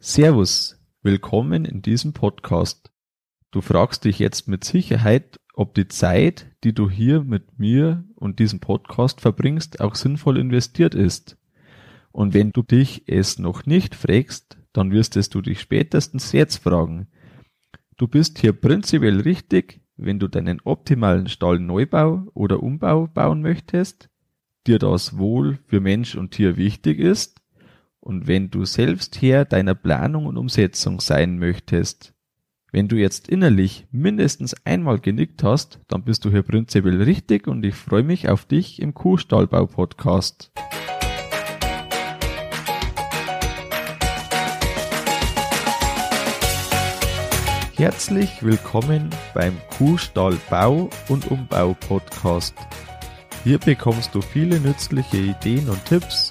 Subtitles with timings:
[0.00, 2.92] Servus, willkommen in diesem Podcast.
[3.50, 8.38] Du fragst dich jetzt mit Sicherheit, ob die Zeit, die du hier mit mir und
[8.38, 11.36] diesem Podcast verbringst, auch sinnvoll investiert ist.
[12.12, 16.58] Und wenn du dich es noch nicht fragst, dann wirst es du dich spätestens jetzt
[16.58, 17.08] fragen.
[17.96, 24.08] Du bist hier prinzipiell richtig, wenn du deinen optimalen Stallneubau oder Umbau bauen möchtest,
[24.64, 27.37] dir das Wohl für Mensch und Tier wichtig ist
[28.00, 32.14] und wenn du selbst Herr deiner Planung und Umsetzung sein möchtest.
[32.70, 37.64] Wenn du jetzt innerlich mindestens einmal genickt hast, dann bist du hier prinzipiell richtig und
[37.64, 40.52] ich freue mich auf dich im Kuhstallbau Podcast.
[47.76, 52.54] Herzlich willkommen beim Kuhstall Bau und Umbau Podcast.
[53.44, 56.30] Hier bekommst du viele nützliche Ideen und Tipps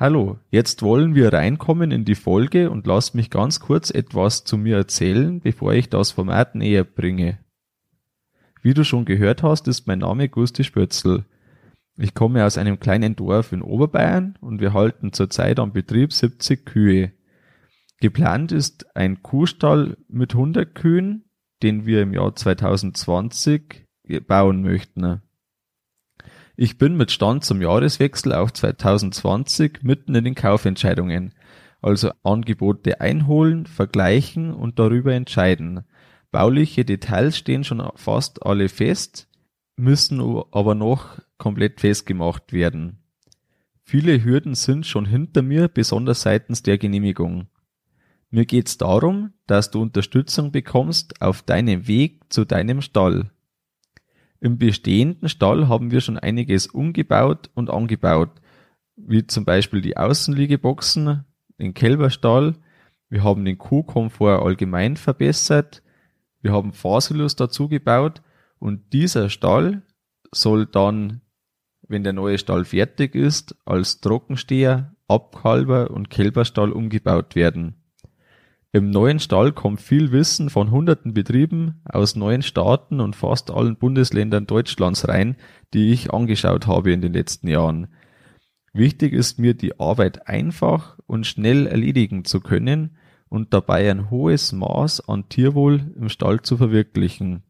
[0.00, 4.56] Hallo, jetzt wollen wir reinkommen in die Folge und lass mich ganz kurz etwas zu
[4.56, 7.40] mir erzählen, bevor ich das Format näher bringe.
[8.62, 11.24] Wie du schon gehört hast, ist mein Name Gusti Spötzl.
[11.96, 16.64] Ich komme aus einem kleinen Dorf in Oberbayern und wir halten zurzeit am Betrieb 70
[16.64, 17.10] Kühe.
[18.00, 21.24] Geplant ist ein Kuhstall mit 100 Kühen,
[21.64, 23.84] den wir im Jahr 2020
[24.28, 25.22] bauen möchten.
[26.60, 31.32] Ich bin mit Stand zum Jahreswechsel auf 2020 mitten in den Kaufentscheidungen,
[31.80, 35.84] also Angebote einholen, vergleichen und darüber entscheiden.
[36.32, 39.28] Bauliche Details stehen schon fast alle fest,
[39.76, 43.04] müssen aber noch komplett festgemacht werden.
[43.84, 47.46] Viele Hürden sind schon hinter mir, besonders seitens der Genehmigung.
[48.30, 53.30] Mir geht's darum, dass du Unterstützung bekommst auf deinem Weg zu deinem Stall.
[54.40, 58.30] Im bestehenden Stall haben wir schon einiges umgebaut und angebaut,
[58.96, 61.24] wie zum Beispiel die Außenliegeboxen,
[61.58, 62.54] den Kälberstall,
[63.08, 65.82] wir haben den Kuhkomfort allgemein verbessert,
[66.40, 68.22] wir haben Fasilus dazu gebaut
[68.58, 69.82] und dieser Stall
[70.32, 71.20] soll dann,
[71.82, 77.82] wenn der neue Stall fertig ist, als Trockensteher, Abkalber und Kälberstall umgebaut werden.
[78.70, 83.76] Im neuen Stall kommt viel Wissen von hunderten Betrieben aus neuen Staaten und fast allen
[83.76, 85.36] Bundesländern Deutschlands rein,
[85.72, 87.88] die ich angeschaut habe in den letzten Jahren.
[88.74, 92.98] Wichtig ist mir, die Arbeit einfach und schnell erledigen zu können
[93.30, 97.44] und dabei ein hohes Maß an Tierwohl im Stall zu verwirklichen.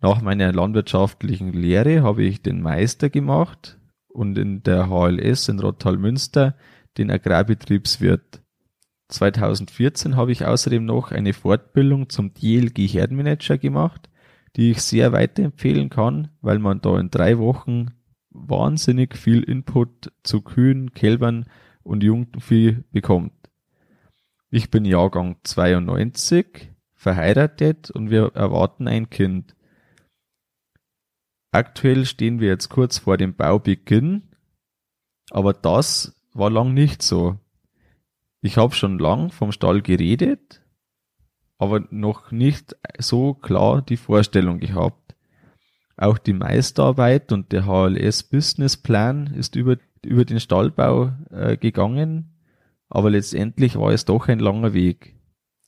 [0.00, 6.56] Nach meiner landwirtschaftlichen Lehre habe ich den Meister gemacht und in der HLS in Rottal-Münster
[6.96, 8.42] den Agrarbetriebswirt.
[9.08, 14.08] 2014 habe ich außerdem noch eine Fortbildung zum DLG Herdenmanager gemacht,
[14.56, 17.92] die ich sehr weiterempfehlen kann, weil man da in drei Wochen
[18.30, 21.46] wahnsinnig viel Input zu Kühen, Kälbern
[21.82, 23.32] und Jungvieh bekommt.
[24.50, 29.54] Ich bin Jahrgang 92, verheiratet und wir erwarten ein Kind.
[31.50, 34.34] Aktuell stehen wir jetzt kurz vor dem Baubeginn,
[35.30, 37.38] aber das war lang nicht so.
[38.40, 40.62] Ich habe schon lang vom Stall geredet,
[41.58, 45.16] aber noch nicht so klar die Vorstellung gehabt.
[45.96, 52.36] Auch die Meisterarbeit und der HLS Businessplan ist über, über den Stallbau äh, gegangen,
[52.88, 55.16] aber letztendlich war es doch ein langer Weg.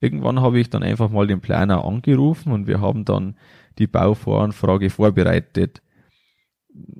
[0.00, 3.36] Irgendwann habe ich dann einfach mal den Planer angerufen und wir haben dann
[3.78, 5.82] die Bauvoranfrage vorbereitet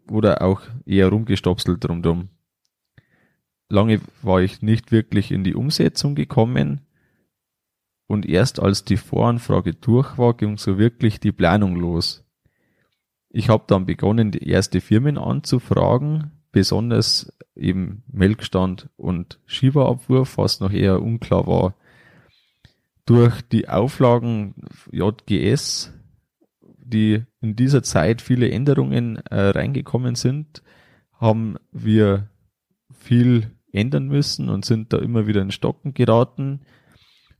[0.08, 2.28] oder auch eher rumgestopselt rundum
[3.68, 6.82] lange war ich nicht wirklich in die Umsetzung gekommen.
[8.06, 12.24] Und erst als die Voranfrage durch war, ging so wirklich die Planung los.
[13.28, 20.72] Ich habe dann begonnen, die erste Firmen anzufragen, besonders eben Melkstand und Schieberabwurf, was noch
[20.72, 21.74] eher unklar war.
[23.04, 24.54] Durch die Auflagen
[24.90, 25.92] JGS,
[26.78, 30.62] die in dieser Zeit viele Änderungen äh, reingekommen sind,
[31.12, 32.28] haben wir
[32.98, 36.60] viel ändern müssen und sind da immer wieder in Stocken geraten.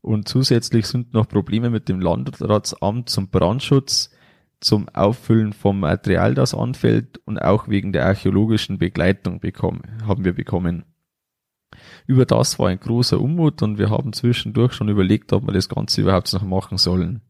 [0.00, 4.10] Und zusätzlich sind noch Probleme mit dem Landratsamt zum Brandschutz,
[4.60, 10.32] zum Auffüllen vom Material, das anfällt und auch wegen der archäologischen Begleitung bekommen, haben wir
[10.32, 10.84] bekommen.
[12.06, 15.68] Über das war ein großer Unmut und wir haben zwischendurch schon überlegt, ob wir das
[15.68, 17.20] Ganze überhaupt noch machen sollen.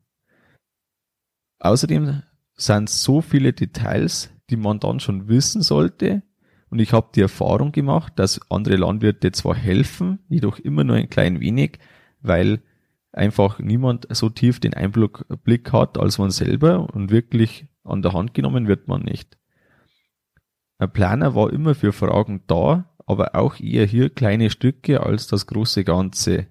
[1.58, 2.22] Außerdem
[2.54, 6.22] sind so viele Details, die man dann schon wissen sollte.
[6.68, 11.08] Und ich habe die Erfahrung gemacht, dass andere Landwirte zwar helfen, jedoch immer nur ein
[11.10, 11.78] klein wenig,
[12.20, 12.60] weil
[13.12, 18.34] einfach niemand so tief den Einblick hat als man selber und wirklich an der Hand
[18.34, 19.38] genommen wird man nicht.
[20.78, 25.46] Ein Planer war immer für Fragen da, aber auch eher hier kleine Stücke als das
[25.46, 26.48] große Ganze.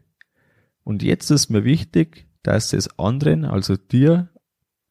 [0.83, 4.29] Und jetzt ist mir wichtig, dass es anderen, also dir,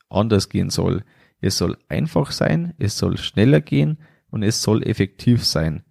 [0.09, 1.03] anders gehen soll.
[1.41, 3.99] Es soll einfach sein, es soll schneller gehen
[4.35, 5.85] und es soll effektiv sein.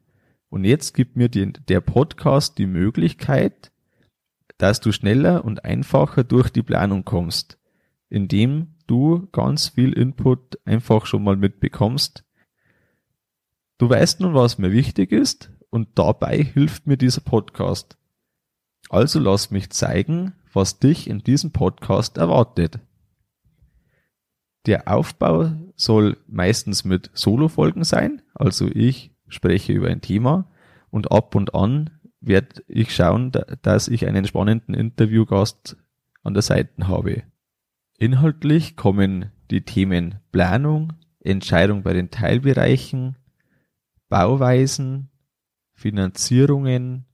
[0.49, 3.71] Und jetzt gibt mir die, der Podcast die Möglichkeit,
[4.57, 7.57] dass du schneller und einfacher durch die Planung kommst,
[8.09, 12.25] indem du ganz viel Input einfach schon mal mitbekommst.
[13.77, 17.97] Du weißt nun, was mir wichtig ist und dabei hilft mir dieser Podcast.
[18.89, 22.81] Also lass mich zeigen, was dich in diesem Podcast erwartet.
[24.65, 30.49] Der Aufbau soll meistens mit Solo-Folgen sein, also ich spreche über ein Thema
[30.89, 31.89] und ab und an
[32.21, 33.31] werde ich schauen,
[33.61, 35.75] dass ich einen spannenden Interviewgast
[36.23, 37.23] an der Seite habe.
[37.97, 43.17] Inhaltlich kommen die Themen Planung, Entscheidung bei den Teilbereichen,
[44.09, 45.09] Bauweisen,
[45.73, 47.05] Finanzierungen,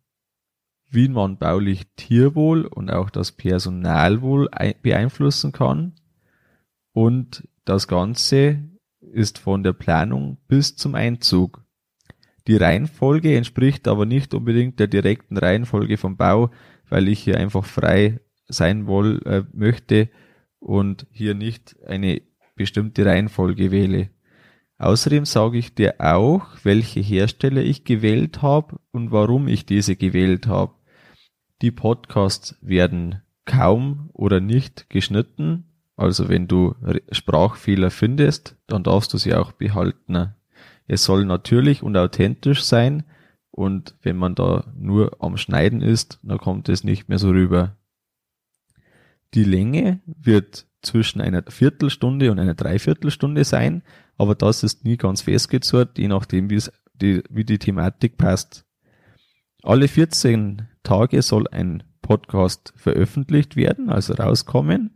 [0.92, 4.50] wie man baulich Tierwohl und auch das Personalwohl
[4.82, 5.99] beeinflussen kann,
[6.94, 8.64] und das Ganze
[9.00, 11.64] ist von der Planung bis zum Einzug.
[12.48, 16.52] Die Reihenfolge entspricht aber nicht unbedingt der direkten Reihenfolge vom Bau,
[16.90, 20.10] weil ich hier einfach frei sein woll, äh, möchte
[20.60, 22.22] und hier nicht eine
[22.56, 24.10] bestimmte Reihenfolge wähle.
[24.80, 30.48] Außerdem sage ich dir auch, welche Hersteller ich gewählt habe und warum ich diese gewählt
[30.48, 30.74] habe.
[31.62, 35.69] Die Podcasts werden kaum oder nicht geschnitten,
[36.00, 36.76] also wenn du
[37.12, 40.34] Sprachfehler findest, dann darfst du sie auch behalten.
[40.88, 43.04] Es soll natürlich und authentisch sein
[43.52, 47.76] und wenn man da nur am Schneiden ist, dann kommt es nicht mehr so rüber.
[49.34, 53.84] Die Länge wird zwischen einer Viertelstunde und einer Dreiviertelstunde sein,
[54.18, 58.66] aber das ist nie ganz festgezurrt, je nachdem, die, wie die Thematik passt.
[59.64, 64.96] Alle 14 Tage soll ein Podcast veröffentlicht werden, also rauskommen.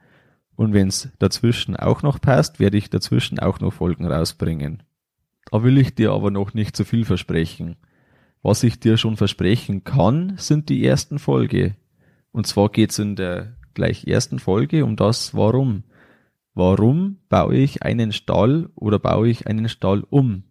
[0.56, 4.84] Und wenn es dazwischen auch noch passt, werde ich dazwischen auch noch Folgen rausbringen.
[5.52, 7.76] Da will ich dir aber noch nicht zu viel versprechen.
[8.42, 11.76] Was ich dir schon versprechen kann, sind die ersten Folge.
[12.32, 15.84] Und zwar geht's in der gleich ersten Folge um das Warum.
[16.54, 20.44] Warum baue ich einen Stall oder baue ich einen Stall um?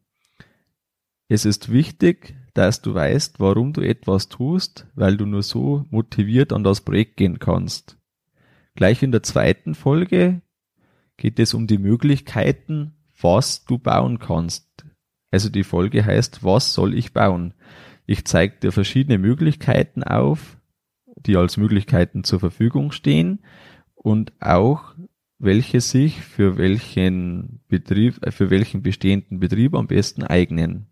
[1.28, 6.52] Es ist wichtig, dass du weißt, warum du etwas tust, weil du nur so motiviert
[6.52, 7.96] an das Projekt gehen kannst.
[8.74, 10.42] Gleich in der zweiten Folge
[11.16, 14.84] geht es um die Möglichkeiten, was du bauen kannst.
[15.30, 17.54] Also die Folge heißt, was soll ich bauen?
[18.06, 20.58] Ich zeige dir verschiedene Möglichkeiten auf,
[21.16, 23.40] die als Möglichkeiten zur Verfügung stehen
[23.94, 24.94] und auch
[25.38, 30.86] welche sich für welchen Betrieb, für welchen bestehenden Betrieb am besten eignen.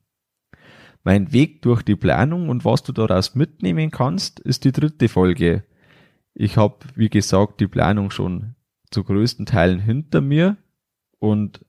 [1.03, 5.65] Mein Weg durch die Planung und was du daraus mitnehmen kannst, ist die dritte Folge.
[6.35, 8.55] Ich habe, wie gesagt, die Planung schon
[8.91, 10.57] zu größten Teilen hinter mir
[11.19, 11.64] und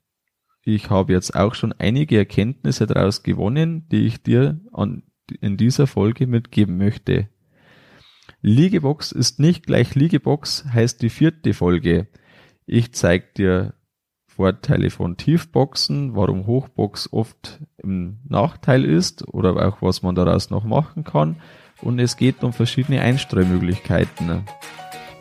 [0.63, 5.03] ich habe jetzt auch schon einige Erkenntnisse daraus gewonnen, die ich dir an,
[5.39, 7.29] in dieser Folge mitgeben möchte.
[8.41, 12.07] Liegebox ist nicht gleich Liegebox, heißt die vierte Folge.
[12.65, 13.73] Ich zeige dir
[14.27, 20.63] Vorteile von Tiefboxen, warum Hochbox oft im Nachteil ist oder auch was man daraus noch
[20.63, 21.37] machen kann
[21.81, 24.43] und es geht um verschiedene Einstreumöglichkeiten.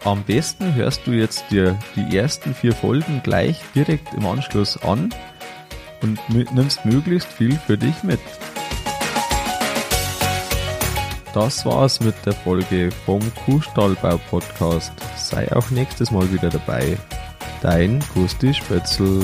[0.05, 5.13] Am besten hörst du jetzt dir die ersten vier Folgen gleich direkt im Anschluss an
[6.03, 8.21] und nimmst möglichst viel für dich mit.
[11.35, 14.93] Das war's mit der Folge vom Kuhstallbau Podcast.
[15.17, 16.97] Sei auch nächstes Mal wieder dabei.
[17.63, 19.23] Dein Gusti Spötzl.